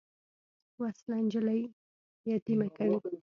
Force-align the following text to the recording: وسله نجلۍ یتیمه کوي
وسله 0.81 1.17
نجلۍ 1.25 1.61
یتیمه 2.29 2.67
کوي 2.75 2.95